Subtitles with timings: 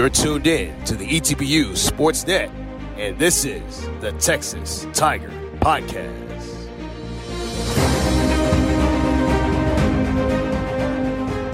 [0.00, 2.50] You're tuned in to the ETBU Sportsnet,
[2.96, 6.70] and this is the Texas Tiger Podcast.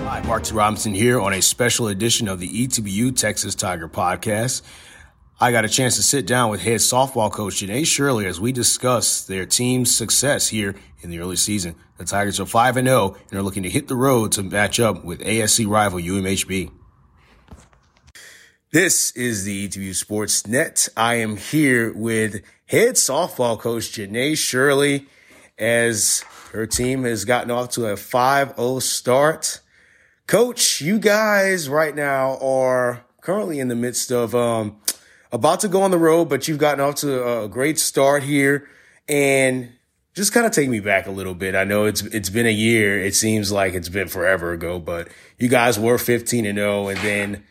[0.04, 0.54] Hi, Mark T.
[0.54, 4.62] Robinson here on a special edition of the ETBU Texas Tiger Podcast.
[5.40, 8.52] I got a chance to sit down with head softball coach Janae Shirley as we
[8.52, 11.74] discuss their team's success here in the early season.
[11.98, 14.78] The Tigers are 5 and 0 and are looking to hit the road to match
[14.78, 16.70] up with ASC rival UMHB.
[18.72, 20.88] This is the ETBU Sports Net.
[20.96, 25.06] I am here with head softball coach Janae Shirley
[25.56, 29.60] as her team has gotten off to a 5-0 start.
[30.26, 34.80] Coach, you guys right now are currently in the midst of um,
[35.30, 38.68] about to go on the road, but you've gotten off to a great start here.
[39.08, 39.74] And
[40.14, 41.54] just kind of take me back a little bit.
[41.54, 42.98] I know it's it's been a year.
[42.98, 45.06] It seems like it's been forever ago, but
[45.38, 47.44] you guys were 15 and 0 and then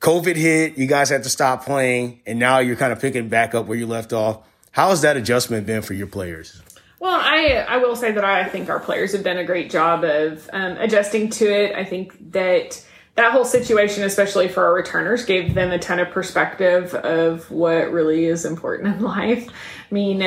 [0.00, 3.54] COVID hit, you guys had to stop playing, and now you're kind of picking back
[3.54, 4.40] up where you left off.
[4.70, 6.62] How has that adjustment been for your players?
[7.00, 10.04] Well, I I will say that I think our players have done a great job
[10.04, 11.74] of um, adjusting to it.
[11.74, 12.82] I think that
[13.16, 17.90] that whole situation, especially for our returners, gave them a ton of perspective of what
[17.92, 19.48] really is important in life.
[19.48, 20.22] I mean,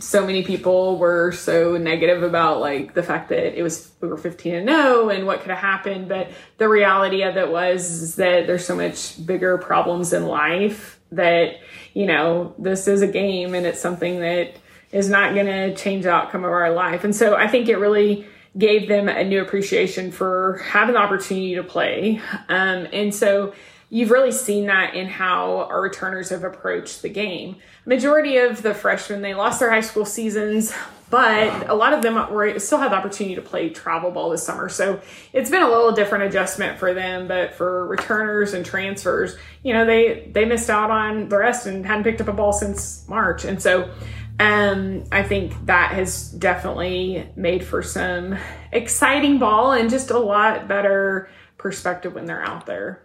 [0.00, 4.16] so many people were so negative about like the fact that it was we were
[4.16, 8.46] 15 and no and what could have happened, but the reality of it was that
[8.46, 11.56] there's so much bigger problems in life that
[11.94, 14.56] you know this is a game and it's something that
[14.92, 17.04] is not going to change the outcome of our life.
[17.04, 18.26] And so I think it really
[18.58, 22.20] gave them a new appreciation for having the opportunity to play.
[22.48, 23.54] Um, and so
[23.90, 27.56] you've really seen that in how our returners have approached the game.
[27.84, 30.72] Majority of the freshmen, they lost their high school seasons,
[31.10, 34.44] but a lot of them were still had the opportunity to play travel ball this
[34.44, 34.68] summer.
[34.68, 35.00] So
[35.32, 39.84] it's been a little different adjustment for them, but for returners and transfers, you know,
[39.84, 43.44] they they missed out on the rest and hadn't picked up a ball since March.
[43.44, 43.90] And so
[44.38, 48.38] um, I think that has definitely made for some
[48.70, 51.28] exciting ball and just a lot better
[51.58, 53.02] perspective when they're out there.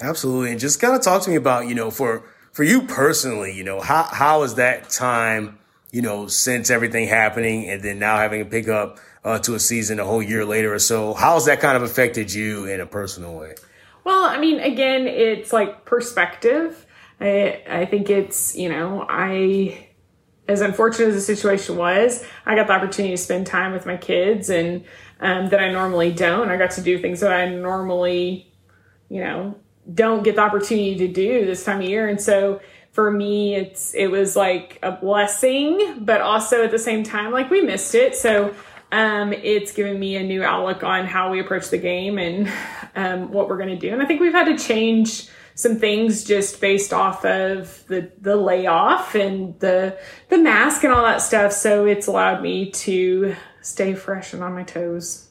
[0.00, 0.52] Absolutely.
[0.52, 3.64] And just kind of talk to me about, you know, for for you personally, you
[3.64, 5.58] know, how how is that time,
[5.92, 9.60] you know, since everything happening and then now having to pick up uh, to a
[9.60, 12.80] season a whole year later or so, how has that kind of affected you in
[12.80, 13.54] a personal way?
[14.04, 16.86] Well, I mean, again, it's like perspective.
[17.20, 19.88] I I think it's, you know, I
[20.48, 23.98] as unfortunate as the situation was, I got the opportunity to spend time with my
[23.98, 24.84] kids and
[25.20, 26.48] um, that I normally don't.
[26.48, 28.50] I got to do things that I normally,
[29.10, 29.56] you know,
[29.92, 32.08] don't get the opportunity to do this time of year.
[32.08, 32.60] And so
[32.92, 37.50] for me, it's it was like a blessing, but also at the same time, like
[37.50, 38.16] we missed it.
[38.16, 38.54] So
[38.90, 42.50] um, it's given me a new outlook on how we approach the game and
[42.96, 43.92] um, what we're going to do.
[43.92, 48.36] And I think we've had to change some things just based off of the the
[48.36, 49.98] layoff and the
[50.28, 51.52] the mask and all that stuff.
[51.52, 55.28] So it's allowed me to stay fresh and on my toes.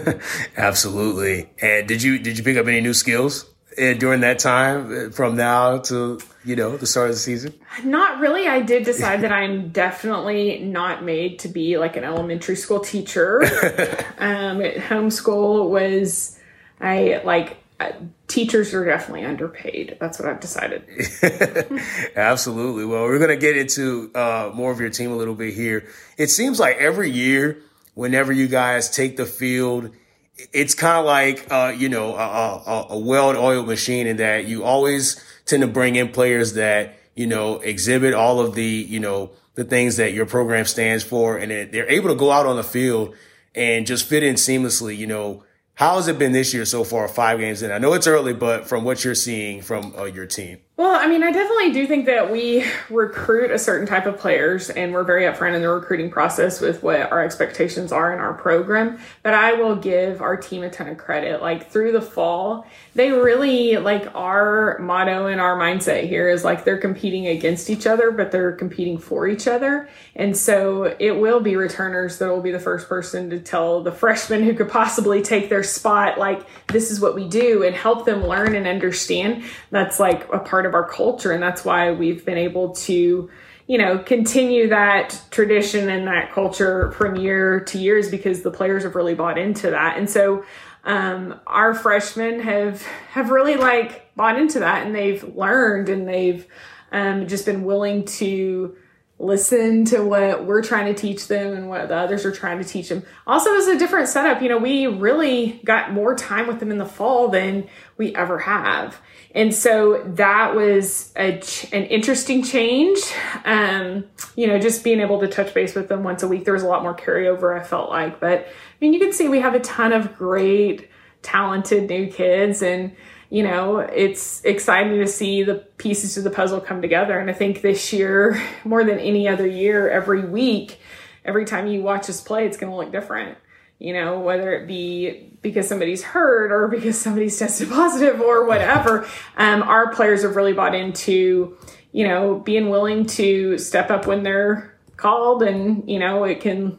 [0.56, 1.50] Absolutely.
[1.60, 5.10] And did you did you pick up any new skills uh, during that time uh,
[5.10, 7.54] from now to you know the start of the season?
[7.84, 8.48] Not really.
[8.48, 13.42] I did decide that I'm definitely not made to be like an elementary school teacher.
[14.18, 16.38] um, homeschool was
[16.80, 17.92] I like uh,
[18.28, 19.96] teachers are definitely underpaid.
[20.00, 20.84] That's what I've decided.
[22.16, 22.84] Absolutely.
[22.84, 25.88] Well, we're going to get into uh, more of your team a little bit here.
[26.16, 27.58] It seems like every year,
[27.94, 29.90] whenever you guys take the field,
[30.36, 34.64] it's kind of like, uh, you know, a, a, a well-oiled machine in that you
[34.64, 39.30] always tend to bring in players that, you know, exhibit all of the, you know,
[39.54, 41.38] the things that your program stands for.
[41.38, 43.14] And they're able to go out on the field
[43.54, 47.08] and just fit in seamlessly, you know, how has it been this year so far,
[47.08, 47.72] five games in?
[47.72, 50.58] I know it's early, but from what you're seeing from uh, your team.
[50.76, 54.70] Well, I mean, I definitely do think that we recruit a certain type of players
[54.70, 58.34] and we're very upfront in the recruiting process with what our expectations are in our
[58.34, 58.98] program.
[59.22, 61.40] But I will give our team a ton of credit.
[61.40, 62.66] Like through the fall,
[62.96, 67.86] they really like our motto and our mindset here is like they're competing against each
[67.86, 69.88] other, but they're competing for each other.
[70.16, 73.92] And so it will be returners that will be the first person to tell the
[73.92, 78.06] freshmen who could possibly take their spot, like, this is what we do and help
[78.06, 79.44] them learn and understand.
[79.70, 81.32] That's like a part part of our culture.
[81.32, 83.30] And that's why we've been able to,
[83.66, 88.84] you know, continue that tradition and that culture from year to years because the players
[88.84, 89.98] have really bought into that.
[89.98, 90.44] And so,
[90.84, 96.46] um, our freshmen have, have really like bought into that and they've learned and they've,
[96.92, 98.76] um, just been willing to,
[99.24, 102.64] listen to what we're trying to teach them and what the others are trying to
[102.64, 103.02] teach them.
[103.26, 104.42] Also, it was a different setup.
[104.42, 107.66] You know, we really got more time with them in the fall than
[107.96, 109.00] we ever have.
[109.34, 111.42] And so that was a,
[111.72, 112.98] an interesting change.
[113.44, 114.04] Um,
[114.36, 116.44] you know, just being able to touch base with them once a week.
[116.44, 118.20] There was a lot more carryover, I felt like.
[118.20, 120.88] But I mean, you can see we have a ton of great,
[121.22, 122.94] talented new kids and
[123.30, 127.18] you know, it's exciting to see the pieces of the puzzle come together.
[127.18, 130.78] And I think this year, more than any other year, every week,
[131.24, 133.38] every time you watch us play, it's going to look different.
[133.78, 139.06] You know, whether it be because somebody's hurt or because somebody's tested positive or whatever,
[139.36, 141.56] um, our players have really bought into,
[141.92, 146.78] you know, being willing to step up when they're called and, you know, it can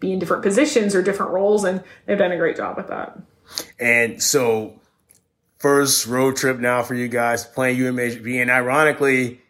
[0.00, 1.64] be in different positions or different roles.
[1.64, 3.18] And they've done a great job with that.
[3.78, 4.79] And so
[5.60, 8.40] first road trip now for you guys playing UMHB.
[8.40, 9.40] And ironically,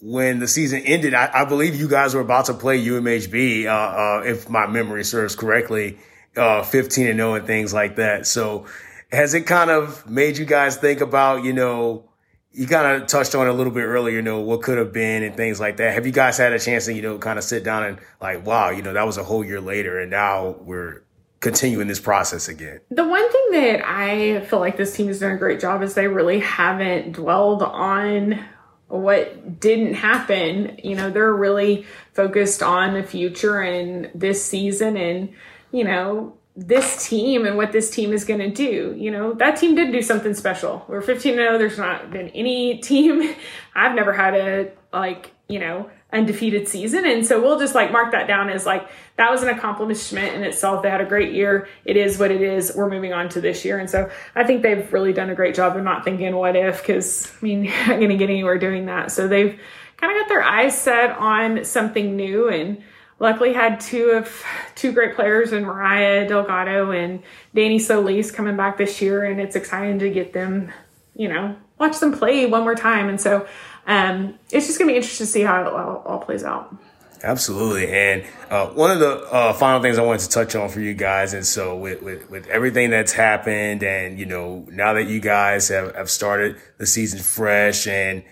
[0.00, 3.70] when the season ended, I, I believe you guys were about to play UMHB, uh,
[3.70, 5.98] uh, if my memory serves correctly,
[6.36, 8.26] uh, 15 and 0 and things like that.
[8.26, 8.66] So
[9.10, 12.04] has it kind of made you guys think about, you know,
[12.52, 14.92] you kind of touched on it a little bit earlier, you know, what could have
[14.92, 15.94] been and things like that.
[15.94, 18.44] Have you guys had a chance to, you know, kind of sit down and like,
[18.44, 21.02] wow, you know, that was a whole year later and now we're
[21.40, 22.80] continuing this process again.
[22.90, 25.94] The one thing that I feel like this team has done a great job is
[25.94, 28.44] they really haven't dwelled on
[28.88, 30.78] what didn't happen.
[30.82, 35.32] You know, they're really focused on the future and this season and,
[35.70, 38.94] you know, this team and what this team is going to do.
[38.98, 40.84] You know, that team did do something special.
[40.88, 41.58] We're 15 0.
[41.58, 43.34] There's not been any team.
[43.76, 47.04] I've never had a, like, you know, undefeated season.
[47.04, 50.42] And so we'll just like mark that down as like that was an accomplishment in
[50.42, 50.82] itself.
[50.82, 51.68] They had a great year.
[51.84, 52.72] It is what it is.
[52.74, 53.78] We're moving on to this year.
[53.78, 56.80] And so I think they've really done a great job of not thinking what if,
[56.80, 59.10] because I mean, you're not going to get anywhere doing that.
[59.10, 59.60] So they've
[59.98, 62.82] kind of got their eyes set on something new and
[63.18, 64.44] luckily had two of
[64.76, 67.22] two great players in Mariah Delgado and
[67.54, 69.24] Danny Solis coming back this year.
[69.24, 70.72] And it's exciting to get them,
[71.14, 73.08] you know, watch them play one more time.
[73.08, 73.46] And so
[73.88, 76.76] um, it's just going to be interesting to see how it all, all plays out.
[77.22, 77.90] Absolutely.
[77.90, 80.94] And uh, one of the uh, final things I wanted to touch on for you
[80.94, 85.18] guys, and so with, with, with, everything that's happened, and you know, now that you
[85.18, 88.22] guys have, have started the season fresh, and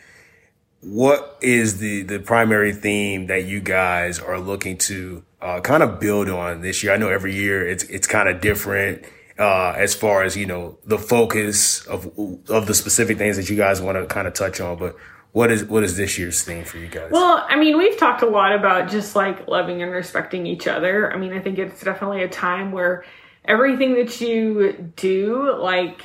[0.83, 5.99] what is the the primary theme that you guys are looking to uh, kind of
[5.99, 6.93] build on this year?
[6.93, 9.05] I know every year it's it's kind of different
[9.37, 12.07] uh, as far as you know the focus of
[12.49, 14.95] of the specific things that you guys want to kind of touch on, but
[15.37, 17.11] what is what is this year's theme for you guys?
[17.11, 21.13] Well, I mean, we've talked a lot about just like loving and respecting each other.
[21.13, 23.05] I mean, I think it's definitely a time where
[23.45, 26.01] everything that you do like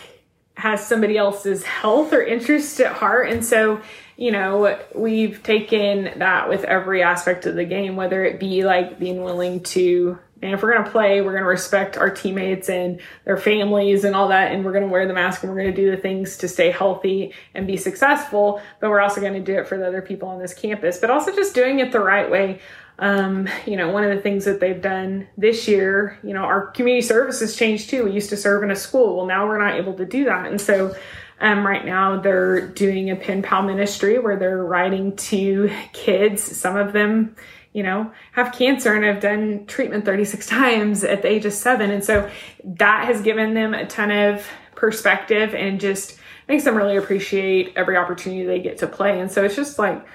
[0.57, 3.29] has somebody else's health or interest at heart.
[3.29, 3.79] And so,
[4.17, 8.99] you know, we've taken that with every aspect of the game, whether it be like
[8.99, 12.67] being willing to and if we're going to play, we're going to respect our teammates
[12.69, 14.51] and their families and all that.
[14.51, 16.47] And we're going to wear the mask and we're going to do the things to
[16.47, 18.61] stay healthy and be successful.
[18.79, 21.11] But we're also going to do it for the other people on this campus, but
[21.11, 22.59] also just doing it the right way.
[22.97, 26.67] Um, you know, one of the things that they've done this year, you know, our
[26.67, 28.05] community services changed too.
[28.05, 29.17] We used to serve in a school.
[29.17, 30.47] Well, now we're not able to do that.
[30.47, 30.95] And so,
[31.39, 36.77] um, right now they're doing a pen pal ministry where they're writing to kids, some
[36.77, 37.35] of them,
[37.73, 41.91] you know, have cancer and have done treatment 36 times at the age of seven.
[41.91, 42.29] And so
[42.63, 47.95] that has given them a ton of perspective and just makes them really appreciate every
[47.95, 49.19] opportunity they get to play.
[49.19, 50.05] And so it's just like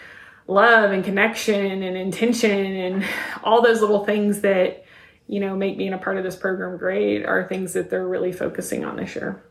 [0.47, 3.05] love and connection and intention and
[3.43, 4.85] all those little things that,
[5.29, 8.33] you know, make being a part of this program great are things that they're really
[8.33, 9.43] focusing on this year.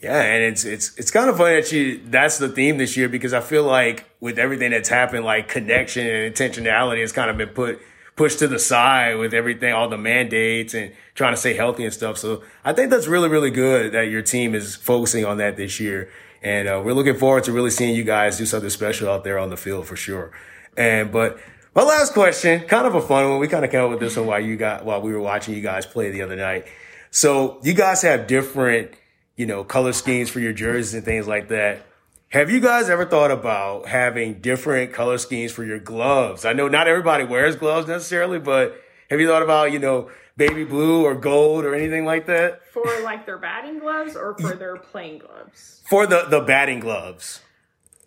[0.00, 3.08] Yeah, and it's it's it's kind of funny that you that's the theme this year
[3.08, 7.36] because I feel like with everything that's happened, like connection and intentionality has kind of
[7.36, 7.80] been put
[8.16, 11.92] pushed to the side with everything, all the mandates and trying to stay healthy and
[11.92, 12.16] stuff.
[12.16, 15.78] So I think that's really really good that your team is focusing on that this
[15.78, 16.10] year,
[16.42, 19.38] and uh, we're looking forward to really seeing you guys do something special out there
[19.38, 20.32] on the field for sure.
[20.78, 21.38] And but
[21.74, 23.38] my last question, kind of a fun one.
[23.38, 25.54] We kind of came up with this one while you got while we were watching
[25.54, 26.66] you guys play the other night.
[27.10, 28.94] So you guys have different
[29.40, 31.80] you know, color schemes for your jerseys and things like that.
[32.28, 36.44] Have you guys ever thought about having different color schemes for your gloves?
[36.44, 38.78] I know not everybody wears gloves necessarily, but
[39.08, 42.60] have you thought about, you know, baby blue or gold or anything like that?
[42.70, 45.80] For like their batting gloves or for their playing gloves?
[45.88, 47.40] For the, the batting gloves.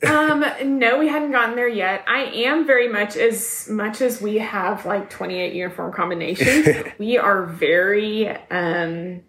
[0.07, 2.05] um, no, we hadn't gotten there yet.
[2.07, 6.67] I am very much as much as we have like 28 uniform combinations,
[6.99, 9.23] we are very um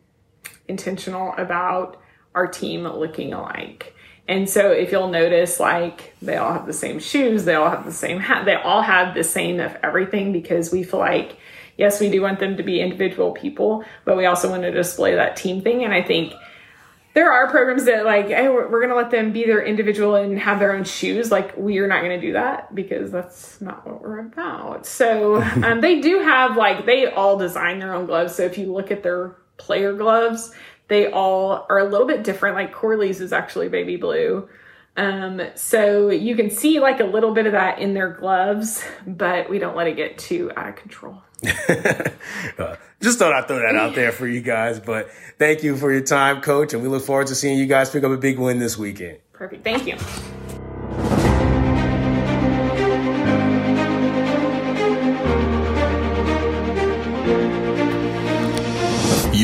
[0.68, 2.00] intentional about
[2.34, 3.94] our team looking alike.
[4.26, 7.84] And so if you'll notice, like they all have the same shoes, they all have
[7.84, 11.36] the same hat, they all have the same of everything because we feel like,
[11.76, 15.14] yes, we do want them to be individual people, but we also want to display
[15.14, 15.84] that team thing.
[15.84, 16.32] And I think
[17.12, 20.16] there are programs that like, hey, we're, we're going to let them be their individual
[20.16, 21.30] and have their own shoes.
[21.30, 24.86] Like we are not going to do that because that's not what we're about.
[24.86, 28.34] So um, they do have like, they all design their own gloves.
[28.34, 30.52] So if you look at their player gloves,
[30.88, 32.56] they all are a little bit different.
[32.56, 34.48] Like Corley's is actually baby blue.
[34.96, 39.50] Um, so you can see like a little bit of that in their gloves, but
[39.50, 41.22] we don't let it get too out of control.
[41.44, 44.78] uh, just thought I'd throw that out there for you guys.
[44.78, 47.90] But thank you for your time, coach, and we look forward to seeing you guys
[47.90, 49.18] pick up a big win this weekend.
[49.32, 49.64] Perfect.
[49.64, 49.96] Thank you.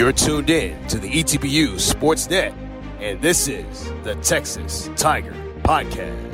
[0.01, 2.55] You're tuned in to the ETBU Sportsnet,
[3.01, 6.30] and this is the Texas Tiger Podcast.